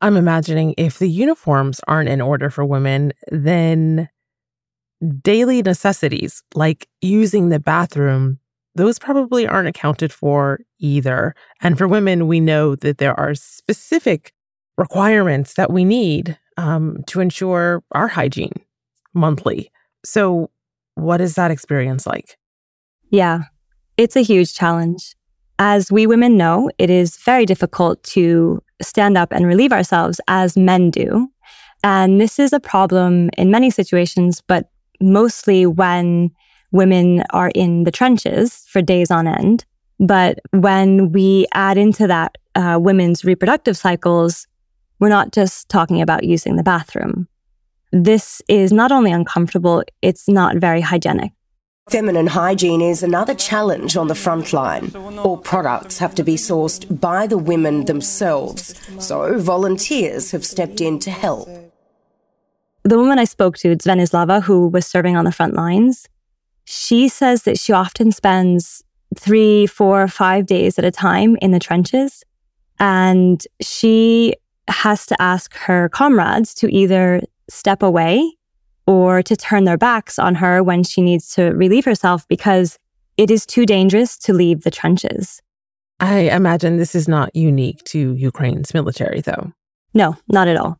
I'm 0.04 0.18
imagining 0.18 0.74
if 0.76 1.00
the 1.00 1.10
uniforms 1.10 1.80
aren't 1.88 2.10
in 2.10 2.20
order 2.20 2.50
for 2.50 2.66
women, 2.66 3.14
then 3.32 4.10
daily 5.22 5.62
necessities 5.62 6.44
like 6.54 6.90
using 7.00 7.48
the 7.48 7.60
bathroom, 7.60 8.40
those 8.76 9.00
probably 9.00 9.48
aren't 9.48 9.70
accounted 9.70 10.12
for 10.12 10.60
either. 10.78 11.34
And 11.62 11.78
for 11.78 11.88
women, 11.88 12.28
we 12.28 12.42
know 12.42 12.76
that 12.76 12.98
there 12.98 13.18
are 13.18 13.34
specific 13.34 14.34
requirements 14.78 15.54
that 15.54 15.72
we 15.72 15.86
need 15.86 16.38
um, 16.58 16.98
to 17.08 17.22
ensure 17.22 17.82
our 17.94 18.10
hygiene 18.10 18.62
monthly. 19.14 19.72
So, 20.04 20.50
what 20.96 21.22
is 21.22 21.36
that 21.36 21.50
experience 21.50 22.06
like? 22.06 22.38
Yeah, 23.10 23.44
it's 23.96 24.18
a 24.18 24.22
huge 24.22 24.54
challenge. 24.54 25.16
As 25.60 25.92
we 25.92 26.08
women 26.08 26.38
know, 26.38 26.70
it 26.78 26.90
is 26.90 27.18
very 27.18 27.46
difficult 27.46 28.04
to 28.04 28.62
stand 28.82 29.18
up 29.18 29.32
and 29.32 29.46
relieve 29.46 29.72
ourselves 29.72 30.20
as 30.28 30.58
men 30.58 30.90
do. 30.90 31.30
And 31.84 32.20
this 32.20 32.40
is 32.40 32.54
a 32.54 32.60
problem 32.60 33.30
in 33.38 33.52
many 33.52 33.70
situations, 33.70 34.42
but 34.48 34.70
mostly 35.02 35.66
when 35.66 36.32
women 36.72 37.24
are 37.32 37.52
in 37.54 37.84
the 37.84 37.92
trenches 37.92 38.66
for 38.68 38.82
days 38.82 39.12
on 39.12 39.28
end. 39.28 39.66
But 40.00 40.40
when 40.52 41.12
we 41.12 41.46
add 41.54 41.78
into 41.78 42.08
that 42.08 42.38
uh, 42.56 42.80
women's 42.82 43.24
reproductive 43.24 43.78
cycles, 43.78 44.48
we're 45.00 45.10
not 45.10 45.32
just 45.32 45.70
talking 45.70 46.02
about 46.02 46.24
using 46.24 46.56
the 46.56 46.64
bathroom. 46.64 47.28
This 47.92 48.42
is 48.48 48.74
not 48.74 48.92
only 48.92 49.12
uncomfortable, 49.12 49.84
it's 50.02 50.28
not 50.28 50.58
very 50.58 50.82
hygienic. 50.82 51.32
Feminine 51.90 52.28
hygiene 52.28 52.82
is 52.82 53.04
another 53.04 53.36
challenge 53.36 53.98
on 53.98 54.08
the 54.08 54.16
front 54.16 54.54
line. 54.54 54.92
All 54.96 55.38
products 55.38 55.98
have 56.00 56.16
to 56.16 56.24
be 56.24 56.36
sourced 56.36 57.00
by 57.00 57.28
the 57.28 57.38
women 57.38 57.86
themselves, 57.86 58.74
so 59.00 59.38
volunteers 59.38 60.32
have 60.32 60.46
stepped 60.46 60.82
in 60.82 61.00
to 61.00 61.12
help 61.12 61.48
the 62.84 62.98
woman 62.98 63.18
I 63.18 63.24
spoke 63.24 63.58
to, 63.60 63.76
Dzvenyslava, 63.76 64.44
who 64.44 64.68
was 64.68 64.86
serving 64.86 65.16
on 65.16 65.26
the 65.26 65.32
front 65.32 65.54
lines, 65.54 66.08
she 66.66 67.08
says 67.08 67.44
that 67.44 67.58
she 67.58 67.74
often 67.74 68.12
spends 68.12 68.84
three, 69.18 69.68
four, 69.68 70.08
five 70.08 70.46
days 70.46 70.78
at 70.78 70.86
a 70.86 70.92
time 70.92 71.38
in 71.42 71.52
the 71.52 71.60
trenches. 71.60 72.24
And 72.80 73.46
she 73.62 74.36
has 74.68 75.06
to 75.08 75.22
ask 75.22 75.54
her 75.56 75.90
comrades 75.90 76.54
to 76.56 76.74
either 76.74 77.22
step 77.50 77.84
away 77.84 78.32
or 78.86 79.24
to 79.24 79.36
turn 79.36 79.64
their 79.64 79.78
backs 79.78 80.20
on 80.20 80.36
her 80.36 80.62
when 80.64 80.84
she 80.84 81.02
needs 81.02 81.34
to 81.36 81.52
relieve 81.52 81.86
herself 81.86 82.28
because 82.28 82.78
it 83.18 83.30
is 83.30 83.46
too 83.46 83.66
dangerous 83.66 84.18
to 84.18 84.34
leave 84.34 84.64
the 84.64 84.72
trenches. 84.72 85.42
I 86.00 86.22
imagine 86.22 86.78
this 86.78 86.96
is 86.96 87.08
not 87.08 87.36
unique 87.36 87.84
to 87.86 88.14
Ukraine's 88.16 88.74
military, 88.74 89.22
though. 89.22 89.52
No, 89.94 90.18
not 90.28 90.48
at 90.48 90.58
all. 90.58 90.80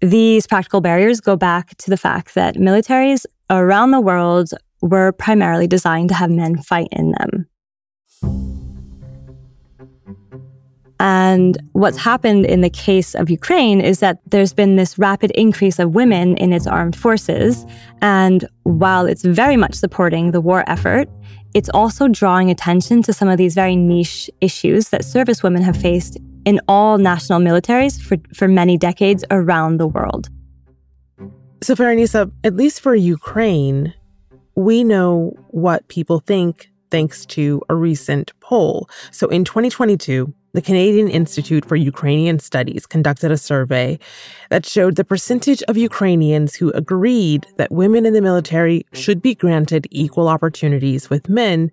These 0.00 0.46
practical 0.46 0.80
barriers 0.80 1.20
go 1.20 1.36
back 1.36 1.76
to 1.78 1.90
the 1.90 1.96
fact 1.96 2.34
that 2.34 2.56
militaries 2.56 3.26
around 3.50 3.90
the 3.90 4.00
world 4.00 4.50
were 4.80 5.12
primarily 5.12 5.66
designed 5.66 6.08
to 6.10 6.14
have 6.14 6.30
men 6.30 6.58
fight 6.62 6.88
in 6.92 7.12
them. 7.12 7.46
And 11.04 11.58
what's 11.74 11.98
happened 11.98 12.46
in 12.46 12.62
the 12.62 12.70
case 12.70 13.14
of 13.14 13.28
Ukraine 13.28 13.78
is 13.82 13.98
that 13.98 14.20
there's 14.24 14.54
been 14.54 14.76
this 14.76 14.98
rapid 14.98 15.32
increase 15.32 15.78
of 15.78 15.94
women 15.94 16.34
in 16.38 16.50
its 16.50 16.66
armed 16.66 16.96
forces. 16.96 17.66
And 18.00 18.48
while 18.62 19.04
it's 19.04 19.22
very 19.22 19.58
much 19.58 19.74
supporting 19.74 20.30
the 20.30 20.40
war 20.40 20.64
effort, 20.66 21.10
it's 21.52 21.68
also 21.74 22.08
drawing 22.08 22.50
attention 22.50 23.02
to 23.02 23.12
some 23.12 23.28
of 23.28 23.36
these 23.36 23.54
very 23.54 23.76
niche 23.76 24.30
issues 24.40 24.88
that 24.88 25.04
service 25.04 25.42
women 25.42 25.60
have 25.60 25.76
faced 25.76 26.16
in 26.46 26.58
all 26.68 26.96
national 26.96 27.38
militaries 27.38 28.00
for, 28.00 28.16
for 28.32 28.48
many 28.48 28.78
decades 28.78 29.26
around 29.30 29.76
the 29.76 29.86
world. 29.86 30.30
So, 31.62 31.74
Fahrinisa, 31.74 32.32
at 32.44 32.54
least 32.54 32.80
for 32.80 32.94
Ukraine, 32.94 33.92
we 34.54 34.82
know 34.82 35.34
what 35.48 35.86
people 35.88 36.20
think 36.20 36.70
thanks 36.90 37.26
to 37.26 37.60
a 37.68 37.74
recent 37.74 38.32
poll. 38.40 38.88
So, 39.10 39.28
in 39.28 39.44
2022, 39.44 40.32
the 40.54 40.62
Canadian 40.62 41.08
Institute 41.08 41.64
for 41.64 41.76
Ukrainian 41.76 42.38
Studies 42.38 42.86
conducted 42.86 43.30
a 43.30 43.36
survey 43.36 43.98
that 44.50 44.64
showed 44.64 44.94
the 44.96 45.04
percentage 45.04 45.62
of 45.64 45.76
Ukrainians 45.76 46.54
who 46.54 46.70
agreed 46.70 47.46
that 47.56 47.72
women 47.72 48.06
in 48.06 48.14
the 48.14 48.22
military 48.22 48.86
should 48.92 49.20
be 49.20 49.34
granted 49.34 49.86
equal 49.90 50.28
opportunities 50.28 51.10
with 51.10 51.28
men 51.28 51.70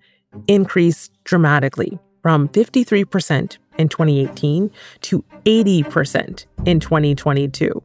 increased 0.47 1.11
dramatically 1.23 1.99
from 2.23 2.49
53% 2.49 3.57
in 3.77 3.87
2018 3.87 4.71
to 5.01 5.23
80% 5.45 6.45
in 6.65 6.79
2022. 6.79 7.83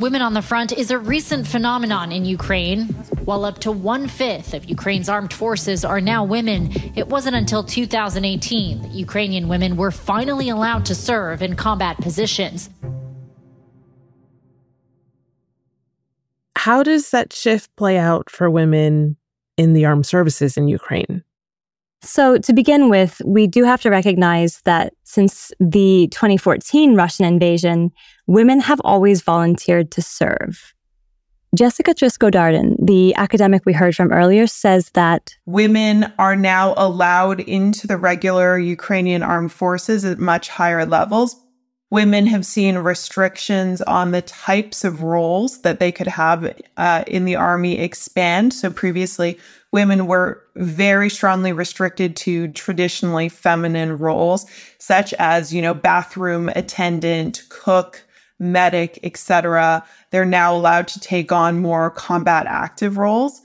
Women 0.00 0.22
on 0.22 0.34
the 0.34 0.42
front 0.42 0.72
is 0.72 0.90
a 0.90 0.98
recent 0.98 1.46
phenomenon 1.46 2.10
in 2.10 2.24
Ukraine. 2.24 2.88
While 3.24 3.44
up 3.44 3.60
to 3.60 3.70
one 3.70 4.08
fifth 4.08 4.52
of 4.52 4.64
Ukraine's 4.64 5.08
armed 5.08 5.32
forces 5.32 5.84
are 5.84 6.00
now 6.00 6.24
women, 6.24 6.72
it 6.96 7.06
wasn't 7.06 7.36
until 7.36 7.62
2018 7.62 8.82
that 8.82 8.90
Ukrainian 8.90 9.46
women 9.46 9.76
were 9.76 9.92
finally 9.92 10.48
allowed 10.48 10.84
to 10.86 10.96
serve 10.96 11.42
in 11.42 11.54
combat 11.54 11.96
positions. 11.98 12.70
How 16.56 16.82
does 16.82 17.10
that 17.10 17.32
shift 17.32 17.74
play 17.76 17.96
out 17.96 18.30
for 18.30 18.50
women 18.50 19.16
in 19.56 19.74
the 19.74 19.84
armed 19.84 20.06
services 20.06 20.56
in 20.56 20.66
Ukraine? 20.66 21.22
So, 22.04 22.36
to 22.38 22.52
begin 22.52 22.90
with, 22.90 23.20
we 23.24 23.46
do 23.46 23.64
have 23.64 23.80
to 23.82 23.90
recognize 23.90 24.60
that 24.64 24.92
since 25.04 25.52
the 25.58 26.08
2014 26.12 26.94
Russian 26.94 27.24
invasion, 27.24 27.92
women 28.26 28.60
have 28.60 28.80
always 28.84 29.22
volunteered 29.22 29.90
to 29.92 30.02
serve. 30.02 30.74
Jessica 31.54 31.94
Trisko 31.94 32.30
Darden, 32.30 32.74
the 32.84 33.14
academic 33.14 33.64
we 33.64 33.72
heard 33.72 33.94
from 33.94 34.12
earlier, 34.12 34.46
says 34.46 34.90
that 34.90 35.36
women 35.46 36.12
are 36.18 36.36
now 36.36 36.74
allowed 36.76 37.40
into 37.40 37.86
the 37.86 37.96
regular 37.96 38.58
Ukrainian 38.58 39.22
armed 39.22 39.52
forces 39.52 40.04
at 40.04 40.18
much 40.18 40.48
higher 40.48 40.84
levels. 40.84 41.36
Women 41.90 42.26
have 42.26 42.44
seen 42.44 42.78
restrictions 42.78 43.80
on 43.82 44.10
the 44.10 44.22
types 44.22 44.82
of 44.82 45.02
roles 45.02 45.62
that 45.62 45.78
they 45.78 45.92
could 45.92 46.08
have 46.08 46.52
uh, 46.76 47.04
in 47.06 47.24
the 47.24 47.36
army 47.36 47.78
expand. 47.78 48.52
So 48.52 48.68
previously, 48.70 49.38
women 49.74 50.06
were 50.06 50.40
very 50.54 51.10
strongly 51.10 51.52
restricted 51.52 52.14
to 52.14 52.46
traditionally 52.52 53.28
feminine 53.28 53.98
roles, 53.98 54.46
such 54.78 55.12
as, 55.14 55.52
you 55.52 55.60
know, 55.60 55.74
bathroom 55.74 56.48
attendant, 56.50 57.42
cook, 57.48 58.04
medic, 58.38 59.00
etc. 59.02 59.84
They're 60.12 60.24
now 60.24 60.54
allowed 60.54 60.86
to 60.88 61.00
take 61.00 61.32
on 61.32 61.58
more 61.58 61.90
combat 61.90 62.46
active 62.46 62.98
roles. 62.98 63.42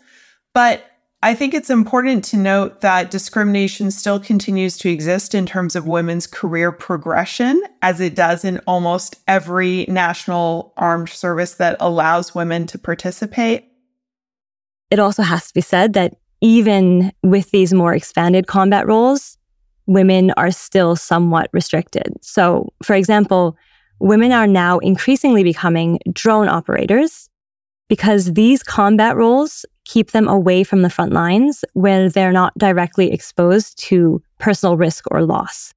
But 0.53 0.85
I 1.23 1.33
think 1.33 1.55
it's 1.55 1.71
important 1.71 2.23
to 2.25 2.37
note 2.37 2.81
that 2.81 3.09
discrimination 3.09 3.89
still 3.89 4.19
continues 4.19 4.77
to 4.77 4.89
exist 4.89 5.33
in 5.33 5.47
terms 5.47 5.75
of 5.75 5.87
women's 5.87 6.27
career 6.27 6.71
progression, 6.71 7.59
as 7.81 7.99
it 7.99 8.13
does 8.13 8.45
in 8.45 8.59
almost 8.67 9.15
every 9.27 9.87
national 9.89 10.73
armed 10.77 11.09
service 11.09 11.55
that 11.55 11.75
allows 11.79 12.35
women 12.35 12.67
to 12.67 12.77
participate. 12.77 13.68
It 14.91 14.99
also 14.99 15.23
has 15.23 15.47
to 15.47 15.53
be 15.53 15.61
said 15.61 15.93
that 15.93 16.15
even 16.41 17.11
with 17.21 17.51
these 17.51 17.73
more 17.73 17.93
expanded 17.93 18.47
combat 18.47 18.87
roles, 18.87 19.37
women 19.85 20.31
are 20.37 20.51
still 20.51 20.95
somewhat 20.95 21.49
restricted. 21.51 22.13
So, 22.21 22.69
for 22.83 22.95
example, 22.95 23.57
women 23.99 24.31
are 24.31 24.47
now 24.47 24.79
increasingly 24.79 25.43
becoming 25.43 25.99
drone 26.13 26.47
operators 26.47 27.29
because 27.87 28.33
these 28.33 28.63
combat 28.63 29.15
roles 29.17 29.65
keep 29.83 30.11
them 30.11 30.27
away 30.27 30.63
from 30.63 30.83
the 30.83 30.89
front 30.89 31.11
lines 31.11 31.65
where 31.73 32.09
they're 32.09 32.31
not 32.31 32.55
directly 32.57 33.11
exposed 33.11 33.77
to 33.79 34.21
personal 34.37 34.77
risk 34.77 35.05
or 35.11 35.23
loss. 35.23 35.73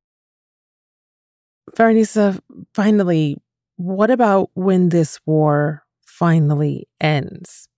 Fahrinisa, 1.75 2.39
finally, 2.75 3.39
what 3.77 4.11
about 4.11 4.51
when 4.55 4.91
this 4.91 5.19
war 5.25 5.85
finally 6.03 6.87
ends? 7.01 7.69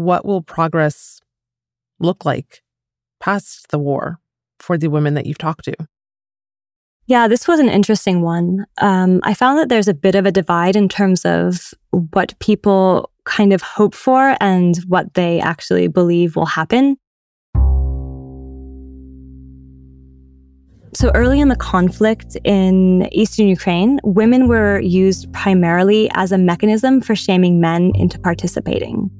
What 0.00 0.24
will 0.24 0.40
progress 0.40 1.20
look 1.98 2.24
like 2.24 2.62
past 3.20 3.68
the 3.68 3.78
war 3.78 4.18
for 4.58 4.78
the 4.78 4.88
women 4.88 5.12
that 5.12 5.26
you've 5.26 5.36
talked 5.36 5.66
to? 5.66 5.74
Yeah, 7.04 7.28
this 7.28 7.46
was 7.46 7.60
an 7.60 7.68
interesting 7.68 8.22
one. 8.22 8.64
Um, 8.80 9.20
I 9.24 9.34
found 9.34 9.58
that 9.58 9.68
there's 9.68 9.88
a 9.88 9.92
bit 9.92 10.14
of 10.14 10.24
a 10.24 10.32
divide 10.32 10.74
in 10.74 10.88
terms 10.88 11.26
of 11.26 11.74
what 12.14 12.32
people 12.38 13.10
kind 13.26 13.52
of 13.52 13.60
hope 13.60 13.94
for 13.94 14.38
and 14.40 14.78
what 14.88 15.12
they 15.12 15.38
actually 15.38 15.86
believe 15.86 16.34
will 16.34 16.46
happen. 16.46 16.96
So, 20.94 21.10
early 21.14 21.40
in 21.40 21.48
the 21.48 21.56
conflict 21.56 22.38
in 22.42 23.06
eastern 23.12 23.48
Ukraine, 23.48 24.00
women 24.02 24.48
were 24.48 24.80
used 24.80 25.30
primarily 25.34 26.10
as 26.14 26.32
a 26.32 26.38
mechanism 26.38 27.02
for 27.02 27.14
shaming 27.14 27.60
men 27.60 27.92
into 27.94 28.18
participating. 28.18 29.10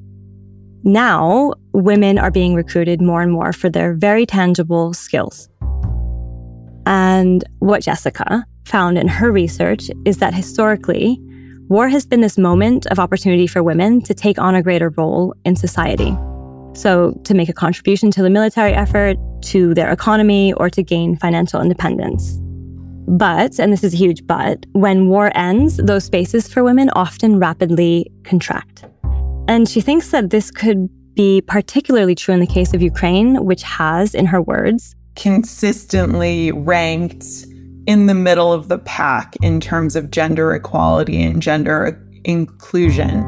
Now, 0.83 1.53
women 1.73 2.19
are 2.19 2.31
being 2.31 2.55
recruited 2.55 3.03
more 3.03 3.21
and 3.21 3.33
more 3.33 3.53
for 3.53 3.69
their 3.69 3.95
very 3.95 4.25
tangible 4.25 4.95
skills. 4.95 5.49
And 6.87 7.45
what 7.59 7.83
Jessica 7.83 8.45
found 8.65 8.97
in 8.97 9.07
her 9.07 9.31
research 9.31 9.91
is 10.05 10.19
that 10.19 10.33
historically, 10.33 11.19
war 11.69 11.89
has 11.89 12.07
been 12.07 12.23
this 12.23 12.39
moment 12.39 12.87
of 12.87 12.99
opportunity 12.99 13.47
for 13.47 13.63
women 13.63 14.01
to 14.03 14.15
take 14.15 14.39
on 14.39 14.55
a 14.55 14.63
greater 14.63 14.89
role 14.91 15.35
in 15.45 15.55
society. 15.55 16.17
So, 16.73 17.13
to 17.25 17.35
make 17.35 17.49
a 17.49 17.53
contribution 17.53 18.11
to 18.13 18.23
the 18.23 18.31
military 18.31 18.73
effort, 18.73 19.17
to 19.43 19.75
their 19.75 19.91
economy, 19.91 20.53
or 20.55 20.71
to 20.71 20.83
gain 20.83 21.17
financial 21.17 21.61
independence. 21.61 22.39
But, 23.07 23.59
and 23.59 23.73
this 23.73 23.83
is 23.83 23.93
a 23.93 23.97
huge 23.97 24.25
but, 24.27 24.65
when 24.73 25.09
war 25.09 25.33
ends, 25.35 25.79
those 25.79 26.05
spaces 26.05 26.47
for 26.47 26.63
women 26.63 26.89
often 26.91 27.41
rapidly 27.41 28.11
contract. 28.25 28.85
And 29.51 29.69
she 29.69 29.81
thinks 29.81 30.13
that 30.13 30.31
this 30.31 30.49
could 30.53 30.89
be 31.17 31.41
particularly 31.41 32.15
true 32.15 32.33
in 32.33 32.39
the 32.39 32.47
case 32.47 32.73
of 32.73 32.81
Ukraine, 32.81 33.45
which 33.45 33.65
has, 33.65 34.15
in 34.15 34.25
her 34.27 34.41
words, 34.41 34.95
consistently 35.17 36.53
ranked 36.53 37.27
in 37.89 38.07
the 38.07 38.15
middle 38.15 38.53
of 38.53 38.69
the 38.69 38.79
pack 38.79 39.35
in 39.43 39.59
terms 39.59 39.97
of 39.97 40.13
gender 40.13 40.55
equality 40.55 41.21
and 41.21 41.43
gender 41.43 42.01
inclusion. 42.23 43.23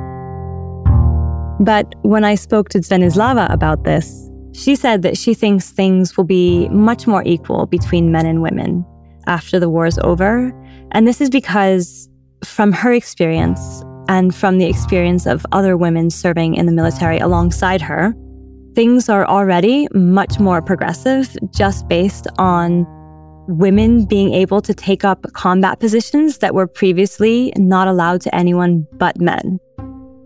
But 1.58 1.92
when 2.02 2.22
I 2.22 2.36
spoke 2.36 2.68
to 2.68 2.78
Dzvenyslava 2.78 3.52
about 3.52 3.82
this, 3.82 4.30
she 4.52 4.76
said 4.76 5.02
that 5.02 5.18
she 5.18 5.34
thinks 5.34 5.70
things 5.70 6.16
will 6.16 6.22
be 6.22 6.68
much 6.68 7.08
more 7.08 7.24
equal 7.26 7.66
between 7.66 8.12
men 8.12 8.26
and 8.26 8.42
women 8.42 8.86
after 9.26 9.58
the 9.58 9.68
war 9.68 9.86
is 9.86 9.98
over. 10.04 10.52
And 10.92 11.08
this 11.08 11.20
is 11.20 11.30
because, 11.30 12.08
from 12.44 12.70
her 12.70 12.92
experience 12.92 13.82
and 14.12 14.34
from 14.34 14.58
the 14.58 14.66
experience 14.66 15.24
of 15.24 15.46
other 15.52 15.74
women 15.74 16.10
serving 16.10 16.54
in 16.54 16.66
the 16.66 16.72
military 16.72 17.18
alongside 17.18 17.80
her, 17.80 18.14
things 18.74 19.08
are 19.08 19.26
already 19.26 19.88
much 19.94 20.38
more 20.38 20.60
progressive 20.60 21.34
just 21.50 21.88
based 21.88 22.26
on 22.36 22.84
women 23.48 24.04
being 24.04 24.34
able 24.34 24.60
to 24.60 24.74
take 24.74 25.02
up 25.02 25.24
combat 25.32 25.80
positions 25.80 26.38
that 26.38 26.54
were 26.54 26.66
previously 26.66 27.54
not 27.56 27.88
allowed 27.88 28.20
to 28.20 28.34
anyone 28.34 28.86
but 28.98 29.18
men. 29.18 29.58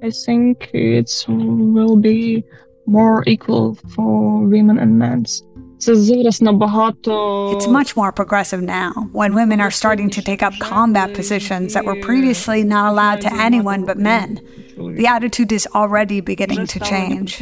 I 0.02 0.10
think 0.10 0.68
it 0.74 1.24
will 1.28 1.96
be 1.96 2.42
more 2.86 3.22
equal 3.28 3.76
for 3.94 4.44
women 4.44 4.80
and 4.80 4.98
men. 4.98 5.26
It's 7.54 7.66
much 7.68 7.96
more 7.96 8.10
progressive 8.12 8.62
now 8.62 8.92
when 9.12 9.34
women 9.34 9.60
are 9.60 9.70
starting 9.70 10.08
to 10.10 10.22
take 10.22 10.42
up 10.42 10.54
combat 10.58 11.12
positions 11.14 11.74
that 11.74 11.84
were 11.84 12.00
previously 12.00 12.64
not 12.64 12.90
allowed 12.92 13.20
to 13.22 13.32
anyone 13.34 13.84
but 13.84 13.98
men. 13.98 14.40
The 14.76 15.06
attitude 15.06 15.52
is 15.52 15.68
already 15.74 16.20
beginning 16.20 16.66
to 16.68 16.80
change. 16.80 17.40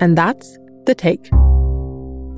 And 0.00 0.18
that's 0.18 0.58
The 0.86 0.94
Take. 0.94 1.30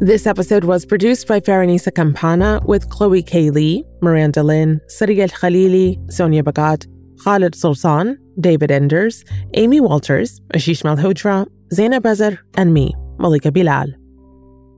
This 0.01 0.27
episode 0.27 0.65
was 0.65 0.85
produced 0.85 1.27
by 1.27 1.41
Fahrinisa 1.41 1.95
Campana 1.95 2.61
with 2.67 2.91
Chloe 2.91 3.23
K. 3.23 3.51
Lee, 3.51 3.85
Miranda 4.03 4.43
Lynn, 4.43 4.81
Sariel 4.89 5.31
Khalili, 5.31 5.97
Sonia 6.13 6.43
Bagat, 6.43 6.87
Khalid 7.23 7.55
Sultan, 7.55 8.19
David 8.41 8.71
Enders, 8.71 9.25
Amy 9.55 9.81
Walters, 9.81 10.41
Ashish 10.55 10.83
Malhotra, 10.83 11.47
Zainab 11.73 12.07
Azar, 12.07 12.39
and 12.57 12.75
me, 12.75 12.95
Malika 13.19 13.51
Bilal. 13.51 13.89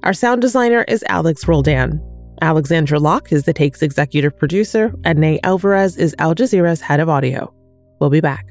Our 0.02 0.12
sound 0.12 0.40
designer 0.40 0.84
is 0.88 1.04
Alex 1.08 1.48
Roldan. 1.48 2.00
Alexandra 2.42 2.98
Locke 2.98 3.32
is 3.32 3.44
The 3.44 3.52
Take's 3.52 3.82
executive 3.82 4.38
producer, 4.38 4.94
and 5.04 5.18
Ney 5.18 5.40
Alvarez 5.42 5.96
is 5.96 6.14
Al 6.18 6.34
Jazeera's 6.34 6.80
head 6.80 7.00
of 7.00 7.08
audio. 7.08 7.52
We'll 7.98 8.10
be 8.10 8.20
back. 8.20 8.46